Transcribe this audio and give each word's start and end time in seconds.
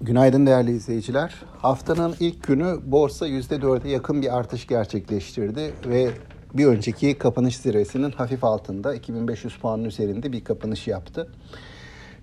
Günaydın 0.00 0.46
değerli 0.46 0.70
izleyiciler. 0.70 1.34
Haftanın 1.58 2.14
ilk 2.20 2.46
günü 2.46 2.78
borsa 2.84 3.28
%4'e 3.28 3.90
yakın 3.90 4.22
bir 4.22 4.36
artış 4.36 4.66
gerçekleştirdi 4.66 5.74
ve 5.86 6.10
bir 6.54 6.66
önceki 6.66 7.18
kapanış 7.18 7.56
zirvesinin 7.56 8.10
hafif 8.10 8.44
altında 8.44 8.94
2500 8.94 9.56
puanın 9.56 9.84
üzerinde 9.84 10.32
bir 10.32 10.44
kapanış 10.44 10.86
yaptı. 10.86 11.28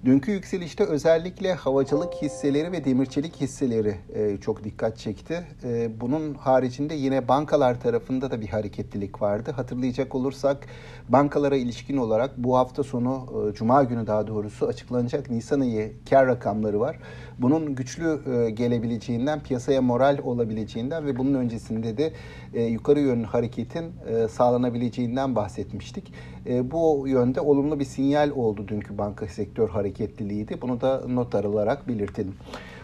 Dünkü 0.05 0.31
yükselişte 0.31 0.83
özellikle 0.83 1.53
havacılık 1.53 2.13
hisseleri 2.13 2.71
ve 2.71 2.85
demirçelik 2.85 3.41
hisseleri 3.41 3.95
e, 4.13 4.37
çok 4.37 4.63
dikkat 4.63 4.97
çekti. 4.97 5.43
E, 5.63 6.01
bunun 6.01 6.33
haricinde 6.33 6.93
yine 6.93 7.27
bankalar 7.27 7.81
tarafında 7.81 8.31
da 8.31 8.41
bir 8.41 8.47
hareketlilik 8.47 9.21
vardı. 9.21 9.51
Hatırlayacak 9.51 10.15
olursak 10.15 10.67
bankalara 11.09 11.55
ilişkin 11.55 11.97
olarak 11.97 12.37
bu 12.37 12.57
hafta 12.57 12.83
sonu, 12.83 13.27
e, 13.49 13.53
Cuma 13.53 13.83
günü 13.83 14.07
daha 14.07 14.27
doğrusu 14.27 14.67
açıklanacak 14.67 15.29
Nisan 15.29 15.59
ayı 15.59 15.93
kar 16.09 16.27
rakamları 16.27 16.79
var. 16.79 16.99
Bunun 17.39 17.75
güçlü 17.75 18.19
e, 18.33 18.49
gelebileceğinden, 18.49 19.39
piyasaya 19.39 19.81
moral 19.81 20.17
olabileceğinden 20.23 21.05
ve 21.05 21.17
bunun 21.17 21.33
öncesinde 21.33 21.97
de 21.97 22.13
e, 22.53 22.63
yukarı 22.63 22.99
yönlü 22.99 23.25
hareketin 23.25 23.85
e, 24.07 24.27
sağlanabileceğinden 24.27 25.35
bahsetmiştik. 25.35 26.13
E, 26.45 26.71
bu 26.71 27.05
yönde 27.07 27.41
olumlu 27.41 27.79
bir 27.79 27.85
sinyal 27.85 28.29
oldu 28.29 28.67
dünkü 28.67 28.97
banka 28.97 29.27
sektör 29.27 29.69
hareketliliğiydi. 29.95 30.61
Bunu 30.61 30.81
da 30.81 31.01
not 31.07 31.35
alarak 31.35 31.87
belirtelim. 31.87 32.33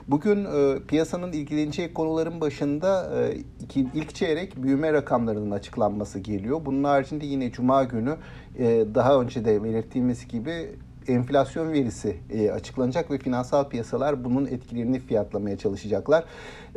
Bugün 0.07 0.45
e, 0.45 0.79
piyasanın 0.87 1.31
ilgileneceği 1.31 1.93
konuların 1.93 2.41
başında 2.41 3.11
e, 3.19 3.37
iki, 3.63 3.87
ilk 3.93 4.15
çeyrek 4.15 4.63
büyüme 4.63 4.93
rakamlarının 4.93 5.51
açıklanması 5.51 6.19
geliyor. 6.19 6.61
Bunun 6.65 6.83
haricinde 6.83 7.25
yine 7.25 7.51
Cuma 7.51 7.83
günü 7.83 8.15
e, 8.57 8.85
daha 8.95 9.21
önce 9.21 9.45
de 9.45 9.63
belirttiğimiz 9.63 10.27
gibi 10.27 10.69
enflasyon 11.07 11.73
verisi 11.73 12.17
e, 12.29 12.51
açıklanacak 12.51 13.11
ve 13.11 13.17
finansal 13.17 13.69
piyasalar 13.69 14.23
bunun 14.23 14.45
etkilerini 14.45 14.99
fiyatlamaya 14.99 15.57
çalışacaklar. 15.57 16.23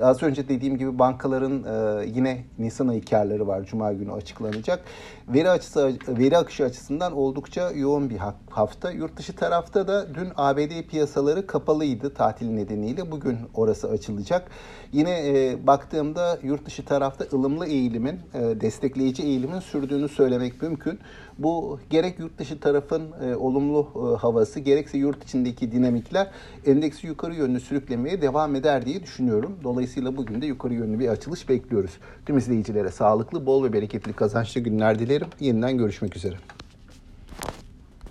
Az 0.03 0.23
önce 0.23 0.49
dediğim 0.49 0.79
gibi 0.79 0.99
bankaların 0.99 1.65
e, 1.65 2.07
yine 2.07 2.45
Nisan 2.59 2.89
ayı 2.89 3.05
karları 3.05 3.47
var. 3.47 3.65
Cuma 3.65 3.93
günü 3.93 4.13
açıklanacak. 4.13 4.85
Veri 5.29 5.51
açısı 5.51 5.93
veri 6.09 6.39
akışı 6.39 6.65
açısından 6.65 7.13
oldukça 7.13 7.71
yoğun 7.71 8.11
bir 8.11 8.19
hafta. 8.51 8.91
Yurt 8.91 9.17
dışı 9.17 9.37
tarafta 9.37 9.89
da 9.89 10.15
dün 10.15 10.29
ABD 10.37 10.83
piyasaları 10.91 11.47
kapalıydı 11.47 12.15
tatil 12.15 12.51
nedeniyle. 12.51 13.11
Bugün 13.11 13.39
orası 13.55 13.91
açılacak. 13.91 14.51
Yine 14.93 15.29
e, 15.29 15.67
baktığımda 15.67 16.39
yurt 16.43 16.67
dışı 16.67 16.85
tarafta 16.85 17.25
ılımlı 17.33 17.67
eğilimin, 17.67 18.21
destekleyici 18.35 19.23
eğilimin 19.23 19.61
sürdüğünü 19.61 20.09
söylemek 20.09 20.63
mümkün. 20.63 20.99
Bu 21.39 21.79
gerek 21.91 22.19
yurt 22.19 22.39
dışı 22.39 22.61
tarafın 22.61 23.13
olumlu 23.39 24.14
havası 24.17 24.61
gerekse 24.61 24.99
yurt 24.99 25.25
içindeki 25.25 25.73
dinamikler 25.73 26.31
endeksi 26.67 27.07
yukarı 27.07 27.35
yönlü 27.35 27.61
sürüklemeye 27.61 28.23
devam 28.23 28.55
eder 28.55 28.87
diye 28.87 29.03
düşünüyorum. 29.03 29.57
Dolayısıyla 29.65 30.17
bugün 30.17 30.43
de 30.43 30.47
yukarı 30.47 30.75
yönlü 30.75 30.99
bir 30.99 31.09
açılış 31.09 31.49
bekliyoruz. 31.49 31.91
Tüm 32.27 32.39
izleyicilere 32.39 32.91
sağlıklı, 32.91 33.47
bol 33.47 33.65
ve 33.65 33.73
bereketli 33.73 34.13
kazançlı 34.13 34.61
günler 34.61 34.99
dilerim. 34.99 35.29
Yeniden 35.41 35.79
görüşmek 35.79 36.17
üzere. 36.17 36.37